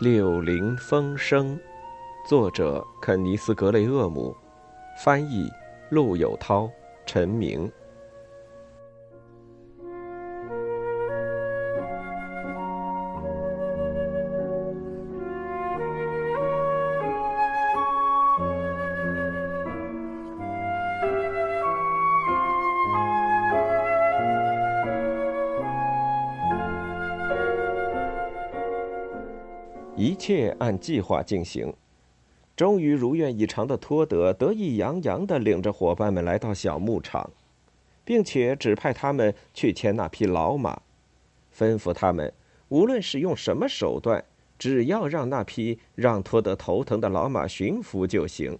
[0.00, 1.60] 柳林风声，
[2.26, 4.34] 作者肯尼斯·格雷厄姆，
[5.04, 5.46] 翻译
[5.90, 6.70] 陆有涛、
[7.04, 7.70] 陈明。
[29.96, 31.72] 一切按计划进行，
[32.56, 37.30] 终于如愿以偿的托德得意洋洋地领着伙伴们来到小牧场，
[38.04, 40.80] 并且指派他们去牵那匹老马，
[41.54, 42.32] 吩咐他们
[42.68, 44.24] 无论使用什么手段，
[44.58, 48.58] 只要让那匹让托德头疼的老马驯服就行。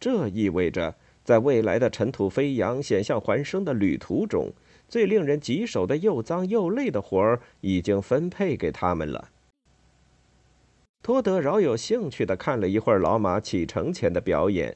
[0.00, 4.52] 这意味着，在未来的尘土飞扬、险象环生的旅途中，
[4.88, 9.30] 最令人棘手的又脏又累的活儿已经分配给他们了。
[11.04, 14.74] 托德饶有兴趣地看了一会儿老马启程前的表演，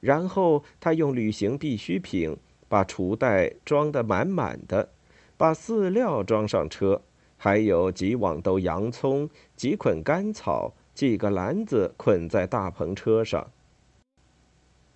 [0.00, 2.34] 然后他用旅行必需品
[2.66, 4.88] 把厨袋装得满满的，
[5.36, 7.02] 把饲料装上车，
[7.36, 13.46] 还有几网兜洋葱、几捆干草、几个篮子捆在大篷车上。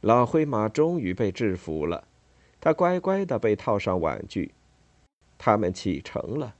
[0.00, 2.04] 老灰马终于被制服了，
[2.58, 4.54] 他乖乖地被套上玩具，
[5.36, 6.54] 他们启程了。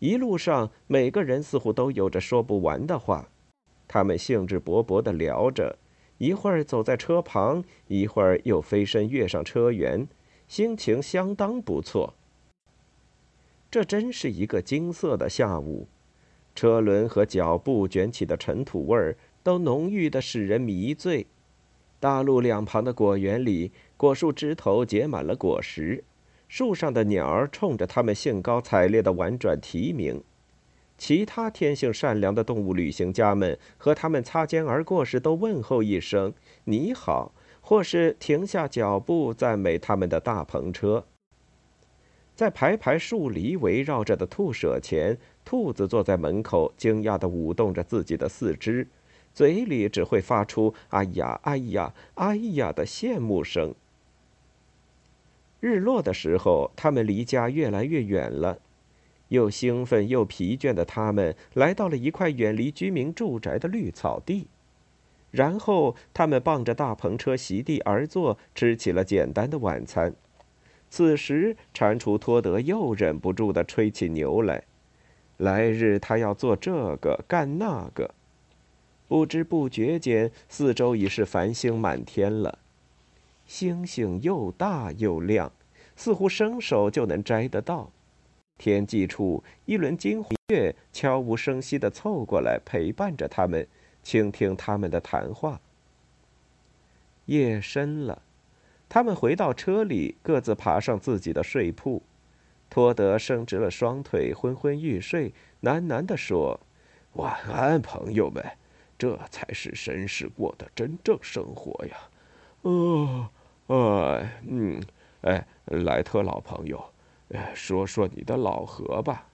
[0.00, 3.28] 一路上，每个人似乎都有着说不完的话，
[3.86, 5.78] 他们兴致勃勃地聊着，
[6.16, 10.06] 一会儿走在车旁，一会儿又飞身跃上车辕，
[10.48, 12.14] 心情相当不错。
[13.70, 15.86] 这真是一个金色的下午，
[16.54, 21.26] 车轮和脚步卷起的尘土味儿都浓郁的使人迷醉。
[22.00, 26.02] 大路两旁的果园里，果树枝头结满了果实。
[26.50, 30.20] 树上的鸟儿冲着他们兴高采烈的婉转啼鸣，
[30.98, 36.34] 其他天性善良的动物旅行家们和他们擦肩而过时都问候一声
[36.66, 37.32] “你好”，
[37.62, 41.04] 或是停下脚步赞美他们的大篷车。
[42.34, 48.88] 在排排树篱围绕着的兔舍前，兔子坐在门口，惊讶地舞动着自己的四肢，
[49.32, 53.72] 嘴里只会发出“哎呀，哎呀，哎呀”的羡慕声。
[55.60, 58.58] 日落的时候，他们离家越来越远了。
[59.28, 64.48] 又兴奋又疲倦的他们来到了一块远离居民住宅的绿草地，
[65.30, 70.14] 然后他们傍着大篷车席地而坐，吃起了简单的晚餐。
[70.88, 74.64] 此时，蟾蜍托德又忍不住地吹起牛来。
[75.36, 78.12] 来日他要做这个，干那个。
[79.06, 82.58] 不知不觉间，四周已是繁星满天了。
[83.50, 85.50] 星星又大又亮，
[85.96, 87.90] 似乎伸手就能摘得到。
[88.56, 93.66] 天际处，一轮金月悄无声息地凑过来，陪伴着他们，
[94.04, 95.60] 倾听他们的谈话。
[97.26, 98.22] 夜深了，
[98.88, 102.04] 他们回到车里，各自爬上自己的睡铺。
[102.70, 106.60] 托德伸直了双腿，昏昏欲睡，喃喃地说
[107.14, 108.44] ：“晚安，朋友们，
[108.96, 111.96] 这才是绅士过的真正生活呀。”
[112.62, 113.28] 哦。
[113.70, 114.82] 呃，嗯，
[115.20, 116.84] 哎，莱特老朋友，
[117.32, 119.28] 哎，说说你的老何吧。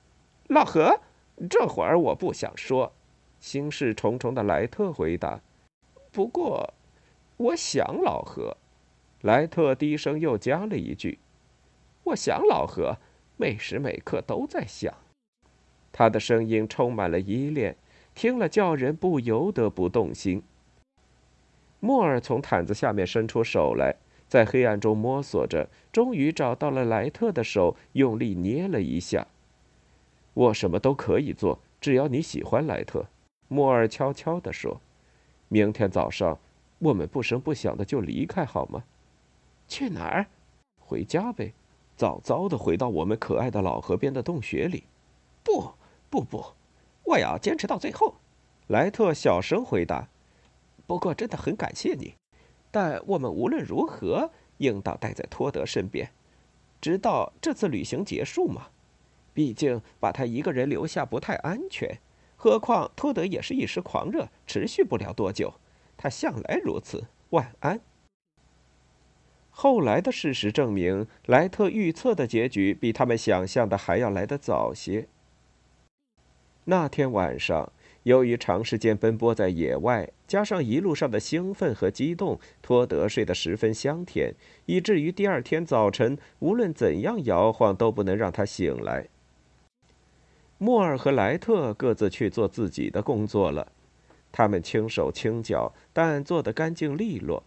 [0.49, 1.01] 老何，
[1.49, 2.93] 这会儿我不想说。
[3.41, 5.41] 心事重重的莱特回答。
[6.13, 6.75] 不过，
[7.39, 8.59] 我想老何。
[9.23, 11.19] 莱特低声又加了一句
[12.05, 12.99] ：“我想老何，
[13.39, 14.93] 每时每刻都在想。”
[15.93, 17.75] 他的声音充满了依恋，
[18.15, 20.43] 听了叫人不由得不动心。
[21.81, 23.97] 莫尔从毯子下面伸出手来。
[24.29, 29.27] 在黑暗中摸索着，终于找到了莱特的手，用力捏了一下。
[30.35, 33.07] 我什么都可以做，只要你喜欢，莱特。
[33.49, 34.81] 莫尔悄悄地说
[35.49, 36.39] ：“明天早上，
[36.81, 38.85] 我们不声不响的就离开，好吗？”
[39.69, 40.27] 去哪儿？
[40.81, 41.53] 回家呗，
[41.97, 44.85] 早早的回到我们可爱的老河边的洞穴里。
[45.45, 45.73] 不，
[46.11, 46.45] 不，不，
[47.05, 48.17] 我要坚持到最后。”
[48.67, 50.09] 莱特小声回答。
[50.87, 52.15] “不过，真的很感谢你。”
[52.71, 56.11] 但我们无论如何应当待在托德身边，
[56.81, 58.69] 直到这次旅行结束嘛。
[59.33, 61.99] 毕竟把他一个人留下不太安全。
[62.37, 65.55] 何况托德也是一时狂热，持续不了多久。
[65.97, 67.05] 他向来如此。
[67.31, 67.81] 晚安。
[69.51, 75.09] 后来的事实证明，莱特预测的结局比他们想象的还要来得早些。
[76.65, 77.73] 那天晚上。
[78.05, 84.35] 由于长时间奔波在野外，加上一路上的兴奋和激动，托德睡得十分香甜，
[84.65, 89.09] 以至于第二天早晨无论怎样摇晃都不能让他醒来。
[90.59, 93.73] 莫尔和莱特各自去做自己的工作了。
[94.33, 97.43] 他们轻手轻脚，但做得干净利落。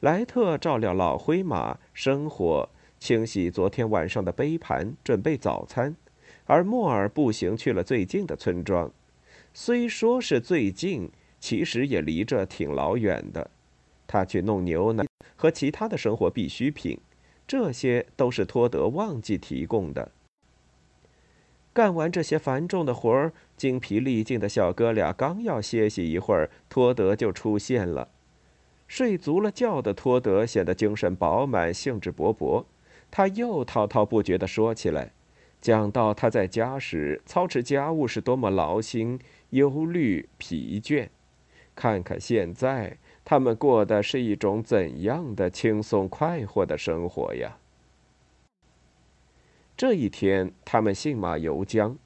[0.00, 2.68] 莱特照料老灰马，生火，
[2.98, 5.94] 清洗昨天晚上的杯盘，准备早餐；
[6.44, 8.90] 而莫尔步行去了最近的村庄。
[9.52, 13.50] 虽说是最近，其实也离这挺老远的。
[14.06, 15.04] 他去弄牛奶
[15.34, 16.98] 和其他的生活必需品，
[17.46, 20.12] 这些都是托德忘记提供的。
[21.72, 28.08] 干完这些繁重的活儿，精疲力尽的小哥俩刚要歇息一会儿，托德就出现了。
[28.88, 32.64] 睡足了觉的托德显得精神饱满，兴致勃勃。
[33.10, 35.12] 他又滔滔不绝地说起来，
[35.60, 39.18] 讲到他在家时操持家务是多么劳心、
[39.50, 41.08] 忧虑、疲倦。
[41.76, 47.58] 看看现在，他们过的是一种怎样的轻松快活的生活呀！
[49.76, 51.96] 这一天，他们信马由缰，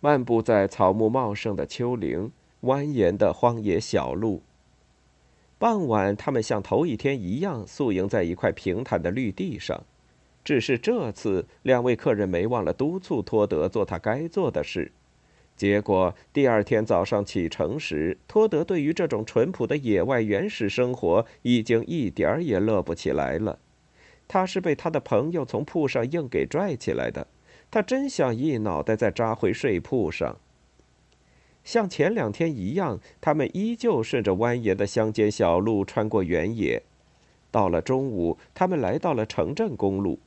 [0.00, 2.32] 漫步在草木茂盛的丘陵、
[2.62, 4.42] 蜿蜒的荒野小路。
[5.56, 9.84] 傍晚，他们像头一天一样宿营在一块平坦的绿地上，
[10.42, 14.90] 只是这次两位客人没忘了督促托德做他该做的事。
[15.56, 23.58] 结果第二天早上启程时，托德对于这种淳朴的野外原始生活已经一点儿也乐不起来了。
[24.26, 27.26] 他是被他的朋友从铺上硬给拽起来的，
[27.70, 30.38] 他真想一脑袋再扎回睡铺上。
[31.62, 36.82] 像前两天一样，他们依旧顺着蜿蜒的乡间小路穿过原野。
[37.52, 40.18] 到了中午，他们来到了城镇公路。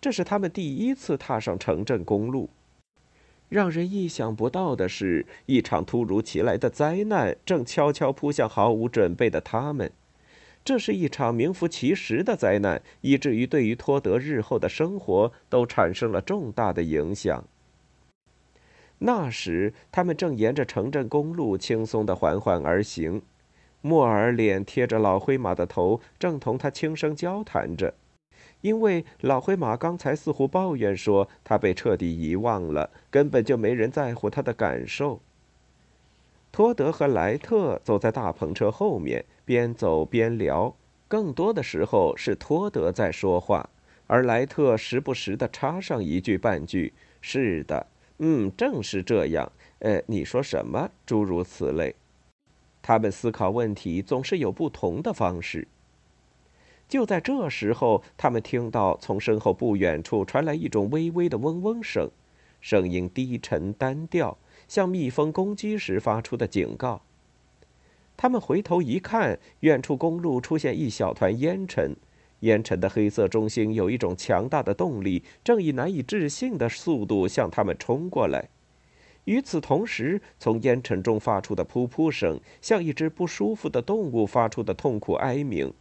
[0.00, 2.48] 这是他们第一次踏上城镇公路。
[3.50, 9.92] 让人意想不到的是，一场突如其来的灾难正悄悄扑向毫无准备的他们。
[10.64, 17.44] 这是一场名副其实的灾难，以至于对于托德日后的生活都产生了重大的影响。
[18.98, 23.22] 那时，他们正沿着城镇公路轻松地缓缓而行。
[23.80, 27.94] 莫尔脸贴着老灰马的头，正同他轻声交谈着。
[28.60, 35.20] 因为老灰马刚才似乎抱怨说，他被彻底遗忘了，根本就没人在乎他的感受。
[36.52, 40.74] 托德和莱特走在大篷车后面，边走边聊。
[41.08, 43.68] 更多的时候是托德在说话，
[44.06, 47.86] 而莱特时不时的插上一句半句：“是的。”
[48.22, 49.50] 嗯，正是这样。
[49.78, 50.90] 呃，你说什么？
[51.06, 51.94] 诸如此类。
[52.82, 55.66] 他们思考问题总是有不同的方式。
[56.90, 62.10] 就在这时候，他们听到从身后不远处传来一种微微的嗡嗡声，
[62.60, 67.00] 声音低沉单调，像蜜蜂攻击时发出的警告。
[68.16, 71.94] 他们回头一看，远处公路出现一小团烟尘。
[72.40, 78.48] 烟尘的黑色中心有一种强大的动力，正以难以置信的速度向他们冲过来。
[79.26, 85.72] 与此同时，从烟尘中发出的噗噗声，像一只不舒服的动物发出的痛苦哀鸣。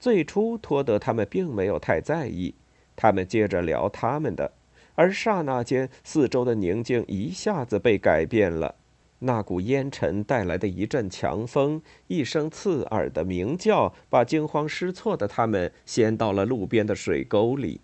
[0.00, 2.54] 最初，托德他们并没有太在意，
[2.96, 4.50] 他们接着聊他们的，
[4.94, 8.76] 而刹那间，四周的宁静一下子被改变了。
[9.18, 17.82] 那股烟尘带来的一阵强风，一声刺耳的鸣叫，把惊慌失措的他们掀到了路边的水沟里。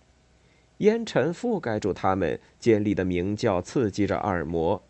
[0.79, 4.83] 烟尘覆盖住他们，尖利的鸣叫刺激着耳膜。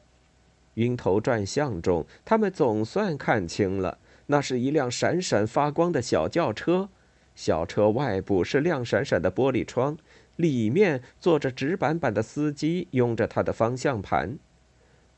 [0.74, 6.88] 晕头转向中，他们总算看清了，那是一辆闪闪发光的小轿车。
[7.36, 9.96] 小车外部是亮闪闪的玻璃窗，
[10.34, 14.38] 里面坐着直板板的司机，拥着他的方向盘。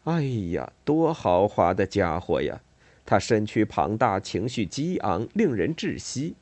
[0.05, 2.61] 哎呀，多豪华的家伙呀！
[3.07, 6.35] 他身躯庞大，情绪激昂，令人窒息。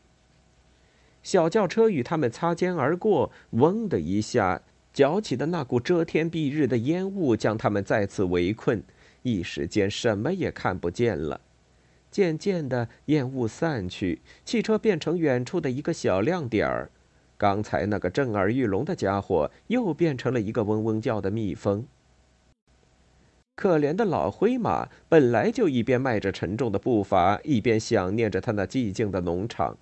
[1.23, 8.83] 小轿车与他们擦肩而过，嗡的一下，搅起的那股遮天蔽日的烟雾将他们再次围困，
[9.23, 11.40] 一时间什么也看不见了。
[12.11, 16.91] 渐渐的，烟雾散去，汽车变成远处的一个小亮点儿。
[17.39, 21.85] 刚才那个震耳欲聋的家伙，又变成了一个嗡嗡叫的蜜蜂。
[23.55, 29.77] 可怜的老灰马本来就一边迈着沉重的步伐，一边想念着他那寂静的农场。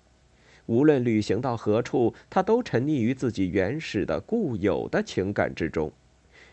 [0.65, 5.91] 无论旅行到何处，他都沉溺于自己原始的、固有的情感之中。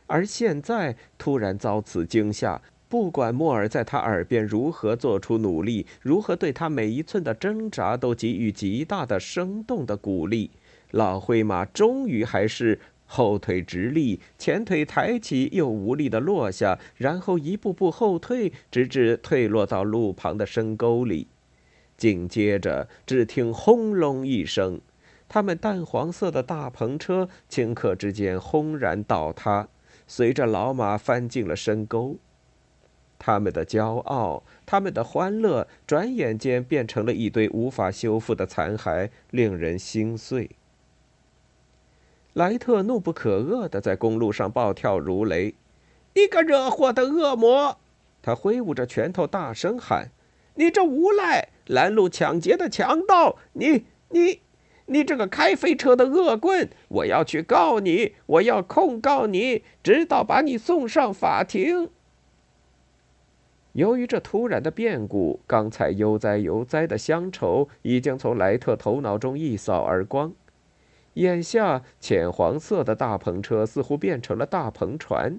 [0.06, 2.60] 而现在突然遭此惊吓，
[2.92, 10.50] 不管莫尔在他耳边如何做出努力，如何对他每一寸的挣扎都给予极大的、生动的鼓励，
[10.90, 12.78] 老灰马终于还是。
[13.06, 21.28] 后腿直立，前腿抬起，又无力地落下，然后一步步后退，直至退落到路旁的深沟里。
[21.96, 24.82] 紧接着，只听轰隆一声，
[25.30, 29.68] 他们淡黄色的大篷车顷刻之间轰然倒塌，
[30.06, 32.18] 随着老马翻进了深沟。
[33.24, 40.50] 他们的骄傲，他们的欢乐，转眼间变成了一堆无法修复的残骸，令人心碎。
[42.32, 45.54] 莱特怒不可遏地在公路上暴跳如雷
[46.16, 47.78] ：“你个惹祸的恶魔！”
[48.20, 50.10] 他挥舞着拳头，大声喊
[50.56, 53.36] ：“你这无赖，拦路抢劫的强盗！
[53.52, 54.40] 你、你、
[54.86, 56.68] 你这个开飞车的恶棍！
[56.88, 61.88] 我要去告你，我要控告你，直到把你送上法庭。”
[63.72, 70.32] 由于这突然的变故，刚才悠哉悠哉的乡愁已经从莱特头脑中一扫而光。
[71.14, 75.38] 眼下，浅黄色的大篷车似乎变成了大篷船，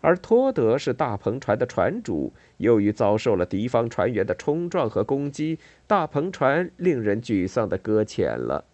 [0.00, 2.32] 而托德是大篷船的船主。
[2.56, 8.64] 由于遭受了敌方船员的冲撞和攻击，大篷船令人沮丧的搁浅了。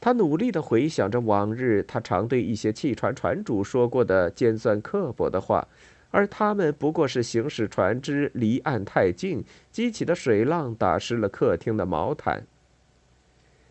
[0.00, 5.68] 他努力地回想着往日他常对一些汽船船主说过的尖酸刻薄的话。
[6.10, 12.46] 而他们不过是行驶船只离岸太近，激起的水浪打湿了客厅的毛毯。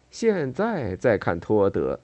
[0.09, 1.99] 现在再看托德，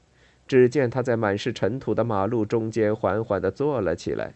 [0.47, 4.33] 只见他在满是尘土的马路中间缓缓地坐了起来，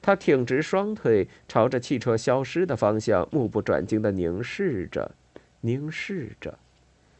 [0.00, 5.14] 他挺直双腿，朝着汽车消失的方向目不转睛地凝视着，
[5.60, 6.58] 凝视着，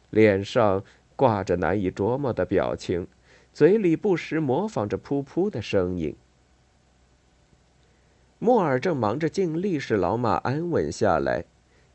[0.09, 0.83] 脸上
[1.15, 3.05] 挂着难以琢磨的表情，
[3.53, 6.15] 嘴里不时模仿着“噗噗”的声音。
[8.43, 11.45] 莫尔正忙着尽力使老马安稳下来，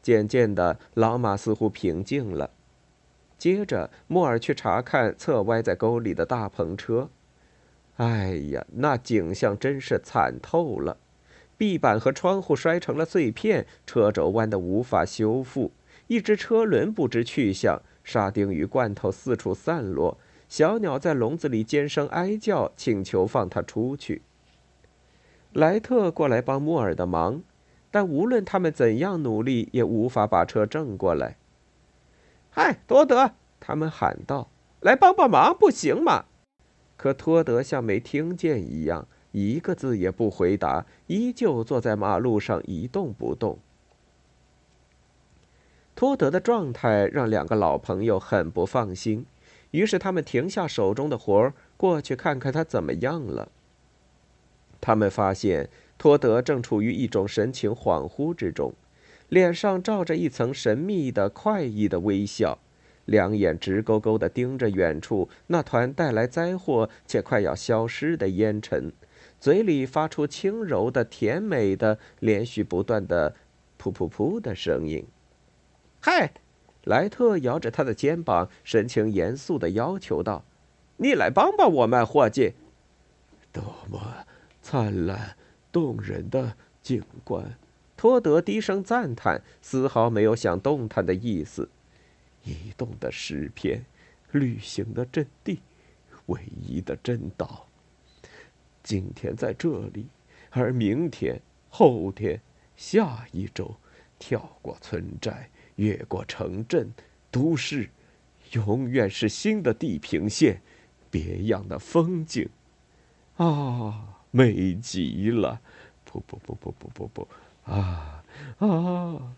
[0.01, 2.49] 渐渐的，老马似乎平静了。
[3.37, 7.11] 接着，莫尔去查看侧歪在沟里的大篷车。
[7.97, 10.97] 哎呀，那景象真是惨透了！
[11.59, 15.71] 壁板和窗户摔成了碎片，车轴弯得无法修复，
[16.07, 20.17] 一只车轮不知去向，沙丁鱼罐头四处散落，
[20.49, 24.23] 小鸟在笼子里尖声哀叫，请求放它出去。
[25.53, 27.43] 莱特过来帮莫尔的忙，
[27.91, 31.37] 但无论他们怎样努力，也无法把车正过来。
[32.51, 33.33] 嗨，多德！
[33.61, 34.49] 他们喊道
[34.81, 36.27] ：“来帮帮忙，不行吗？”
[36.97, 43.59] 可托德像没听见一样，一个字也不回答，依旧坐在马路上一动不动。
[45.95, 49.27] 托德的状态让两个老朋友很不放心，
[49.73, 53.49] 于是他们停下手中的活儿，过去看看他怎么样了。
[54.81, 58.73] 他们发现托德正处于一种神情恍惚之中，
[59.29, 62.59] 脸上罩着一层神秘的、快意的微笑，
[63.05, 68.93] 两眼直勾勾地盯着远处那团带来灾祸且快要消失的烟尘，
[69.41, 73.35] 嘴里发出轻柔的、甜美的、连续不断的
[73.81, 75.05] “噗噗噗”的声音。
[76.01, 76.33] 嗨，
[76.85, 80.45] 莱特摇着他的肩膀，神情严肃地要求道
[80.99, 82.55] ：“你来帮帮我们，伙计。”
[83.53, 84.27] 多么！
[84.71, 85.35] 灿烂
[85.73, 87.57] 动人的景观，
[87.97, 91.71] 托德低声赞叹，丝毫没有想动弹的意思。
[92.45, 93.83] 移动的诗篇，
[94.31, 95.61] 旅行的阵地，
[96.27, 97.67] 唯一的真道。
[98.83, 100.09] 今天在这里，
[100.51, 102.39] 而明天、后天、
[102.77, 103.75] 下一周，
[104.19, 106.93] 跳过村寨，越过城镇、
[107.31, 107.89] 都市，
[108.53, 110.61] 永远是新的地平线，
[111.11, 112.47] 别样的风景。
[113.39, 114.17] 啊！
[114.31, 115.61] 美极了！
[116.05, 117.29] 不不不不不不不！
[117.71, 118.23] 啊
[118.59, 119.35] 啊！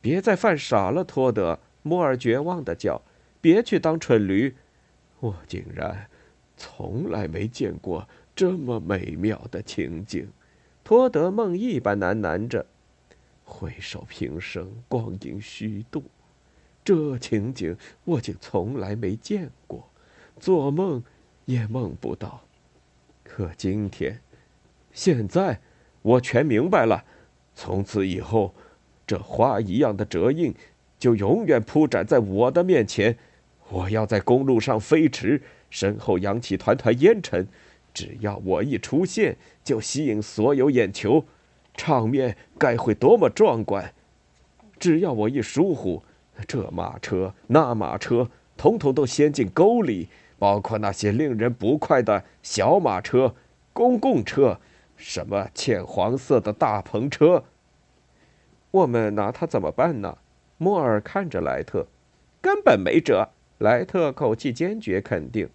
[0.00, 1.58] 别再犯傻了，托德！
[1.82, 3.02] 莫尔绝望的叫
[3.40, 4.54] ：“别去当蠢驴！
[5.20, 6.08] 我竟然
[6.56, 10.28] 从来没见过这么美妙的情景。”
[10.82, 12.66] 托德梦一般喃喃着
[13.44, 16.04] ：“回首平生，光阴虚度，
[16.84, 19.88] 这情景我竟从来没见过，
[20.40, 21.02] 做梦
[21.44, 22.40] 也梦不到。”
[23.36, 24.18] 可今天，
[24.94, 25.60] 现在，
[26.00, 27.04] 我全明白了。
[27.54, 28.54] 从此以后，
[29.06, 30.54] 这花一样的折印
[30.98, 33.18] 就永远铺展在我的面前。
[33.68, 37.46] 我要在公路上飞驰，身后扬起团团烟尘。
[37.92, 41.26] 只要我一出现，就吸引所有眼球，
[41.74, 43.92] 场面该会多么壮观！
[44.78, 46.02] 只要我一疏忽，
[46.48, 50.08] 这马车那马车，统统都陷进沟里。
[50.38, 53.34] 包括那些令人不快的小马车、
[53.72, 54.60] 公共车，
[54.96, 57.44] 什么浅黄色的大篷车。
[58.70, 60.18] 我们拿它怎么办呢？
[60.58, 61.86] 莫尔看着莱特，
[62.40, 63.30] 根本没辙。
[63.58, 65.48] 莱特口气坚决肯定，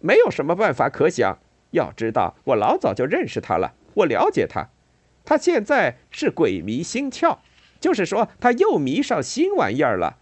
[0.00, 1.38] 没有什么办法可想。
[1.70, 4.70] 要知道，我老早就认识他了，我了解他。
[5.24, 7.38] 他现在是鬼迷心窍，
[7.78, 10.16] 就是说他又迷上新玩意儿了。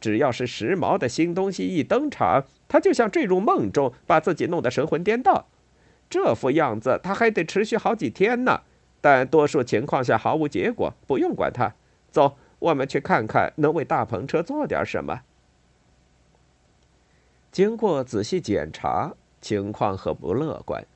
[0.00, 5.44] 只要是时髦的新东西一登场，他就像坠入梦中，把自己弄得神魂颠倒。
[6.08, 8.62] 这副样子他还得持续好几天呢。
[9.02, 11.74] 但多数情况下毫无结果，不用管他。
[12.10, 15.20] 走，我们去看看能为大篷车做点什么。
[17.50, 19.12] 经过仔细检查，
[19.42, 20.86] 情况很不乐观。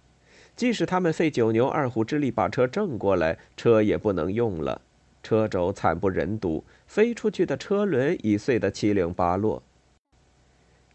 [0.54, 4.80] 即使他们费九牛二虎之力把车正过来，车也不能用了。
[5.22, 9.62] 车轴惨不忍睹，飞出去的车轮已碎得七零八落。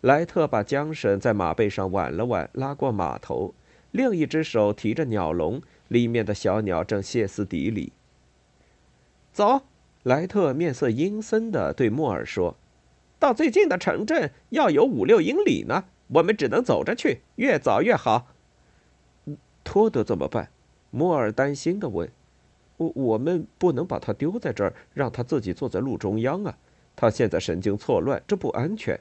[0.01, 3.53] 莱特把缰绳在马背上挽了挽，拉过马头，
[3.91, 7.93] 另一只手提着鸟笼，里面的小鸟正歇斯底里。
[9.31, 9.61] 走，
[10.01, 12.57] 莱特面色阴森地对莫尔说
[13.19, 18.29] ：“到最近的城镇要有五六英里呢，我们只能走着去，越早越好。”
[19.63, 20.49] 托德怎么办？
[20.89, 22.09] 莫尔担心地问。
[22.77, 26.57] “我我们不能把他丢在这儿，让他自己坐在路中央啊！
[26.95, 28.99] 他现在神经错乱，这不安全。”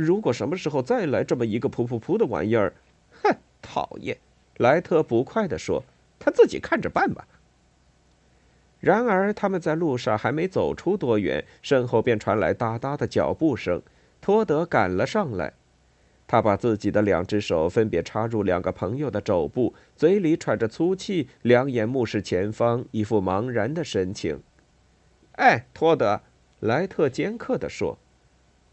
[0.00, 2.72] 如果什么时候再来这么一个噗噗噗的玩意儿，
[3.20, 4.16] 哼，讨厌！
[4.58, 5.82] 莱特不快地说
[6.20, 7.26] ：“他自己看着办吧。”
[8.78, 13.82] 然而，他们在路上还没走出多远，身后便传来哒哒的脚步声。
[14.20, 15.52] 托德赶了上来，
[16.28, 24.40] 他把自己的两只手分别插入两个朋友的肘部，嘴里喘着粗气，两眼目视前方，一副茫然的神情。
[25.34, 26.20] “哎，托德！”
[26.60, 27.98] 莱特尖刻地说。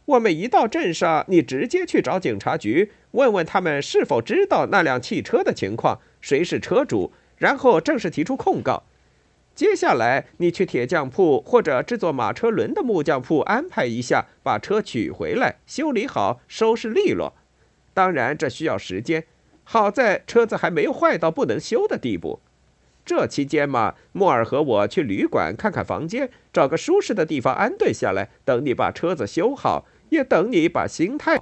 [0.06, 8.84] 我们一到镇上，你直接去找警察局，问问他们是否知道那辆汽车的情况，谁是车主，然后正式提出控告。
[9.56, 17.34] 接下来，你去铁匠铺或者制作马车轮的木匠铺安排一下，把车取回来，修理好，收拾利落。
[17.96, 19.24] 当然，这需要时间。
[19.64, 22.42] 好在车子还没有坏到不能修的地步。
[23.04, 29.88] 这期间嘛，莫尔和我去旅馆看看房间，找个舒适的地方安顿下来，等你把车子修好。
[30.10, 31.42] 也等你把心态。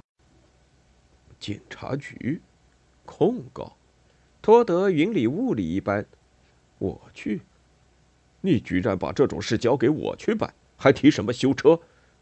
[1.38, 2.40] 警察局，
[3.04, 3.76] 控告，
[4.40, 6.06] 托德云里雾里一般。
[6.78, 7.42] 我去，
[8.40, 11.78] 你居然把这种事交给我去办，还提什么修车？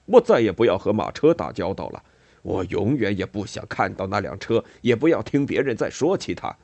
[0.06, 2.02] 我再也不要和马车打交道了。
[2.42, 6.56] 我永远也不想看到那辆车，也不要听别人再说起它。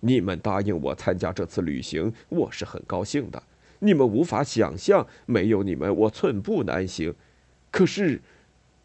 [0.00, 3.40] 你们答应我参加这次旅行，我是很高兴的。
[3.78, 7.14] 你们无法想象，没有你们，我寸步难行。
[7.70, 8.20] 可是。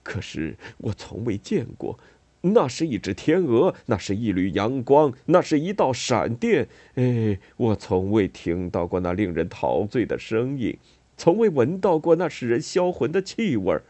[0.06, 1.98] 可是我从未见过，
[2.42, 6.68] 那是一只天鹅，那是一缕阳光，那是一道闪电。
[6.94, 10.78] 哎，我从未听到过那令人陶醉的声音，
[11.18, 13.82] 从未闻到过那使人销魂的气味。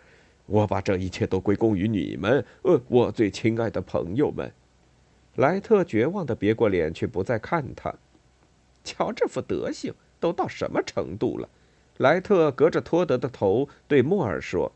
[0.45, 4.53] 我把这一切都归功于你们，呃，我最亲爱的朋友们。
[5.35, 7.93] 莱特绝望的别过脸，去不再看他。
[8.85, 11.49] 瞧这副德行，都到什么程度了？
[11.97, 14.71] 莱特隔着托德的头对莫尔说。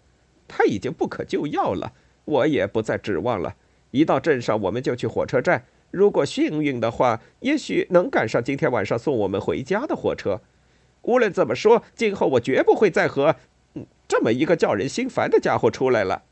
[0.50, 1.94] 他已经不可救药了，
[2.26, 3.56] 我也不再指望了。
[3.92, 5.64] 一到镇上，我们就去火车站。
[5.92, 10.42] 如果幸运的话，也许能赶上今天晚上送我们回家的火车。
[11.04, 13.38] 无论怎么说，今后我绝不会再和
[14.08, 16.24] 这么一个叫人心烦的家伙出来了。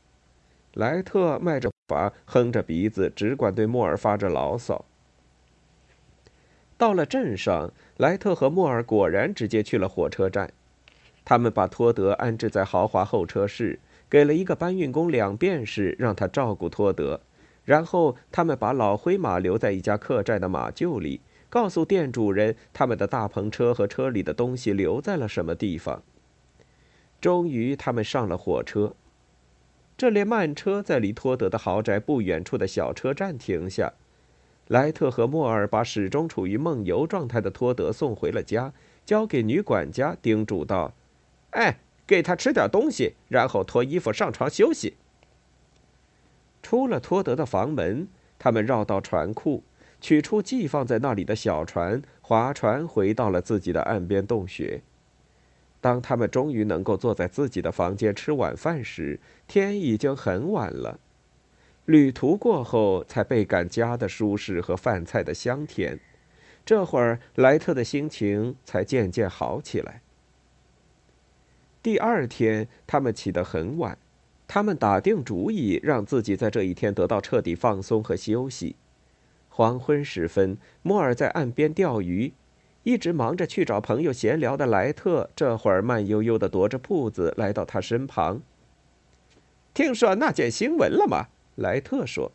[0.74, 4.84] 莱特迈着步伐，哼着鼻子，只管对莫尔发着牢骚。
[6.76, 10.52] 到了镇上，莱特和莫尔果然直接去了火车站。
[11.24, 13.80] 他们把托德安置在豪华候车室。
[14.10, 17.20] 给了一个搬运工两便士，让他照顾托德。
[17.64, 26.02] 然后他们把老灰马留在一家客栈的马厩里，告诉店主人他们的大篷车和车里的东西留在了什么地方。
[27.20, 28.94] 终于，他们上了火车。
[29.98, 33.92] 这列慢车在离托德的豪宅不远处的小车站停下。
[34.68, 38.72] 莱特和莫尔把始终处于梦游状态的托德送回了家，
[39.04, 40.94] 交给女管家，叮嘱道
[41.50, 44.94] ：“哎。”给他吃点东西，然后脱衣服上床休息。
[46.62, 49.62] 出了托德的房门，他们绕到船库，
[50.00, 54.80] 取出寄放在那里的小船，划船回到了自己的岸边洞穴。
[55.80, 60.98] 当他们终于能够坐在自己的房间吃晚饭时，天已经很晚了。
[61.84, 66.00] 旅途过后，才倍感家的舒适和饭菜的香甜。
[66.64, 70.02] 这会儿，莱特的心情才渐渐好起来。
[71.82, 73.96] 第二天，他们起得很晚。
[74.46, 78.76] 他们打定主意，让自己在这一天得到彻底放松和休息。
[79.48, 82.32] 黄昏时分，莫尔在岸边钓鱼，
[82.82, 88.40] 一直忙着去找朋友闲聊的莱特，这会儿慢悠悠地踱着步子来到他身旁。
[89.74, 91.26] 听说那件新闻了吗？
[91.56, 92.32] 莱特说：“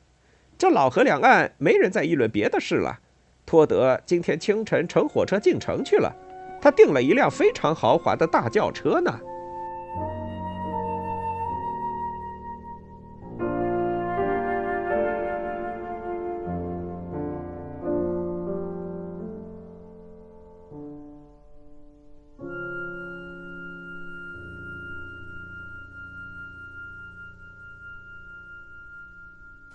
[0.58, 2.99] 这老河两岸没人在议论别的事了。
[3.45, 6.15] 托德今天清晨乘火车进城去了，
[6.62, 9.19] 他订了一辆非常豪华的大轿车呢。”